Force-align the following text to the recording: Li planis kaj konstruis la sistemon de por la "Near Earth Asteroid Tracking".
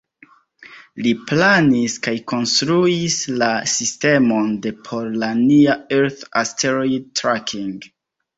Li 1.05 1.09
planis 1.31 1.97
kaj 2.07 2.13
konstruis 2.33 3.17
la 3.43 3.49
sistemon 3.75 4.49
de 4.65 4.73
por 4.89 5.13
la 5.25 5.31
"Near 5.43 5.77
Earth 5.99 6.25
Asteroid 6.43 7.07
Tracking". 7.23 7.71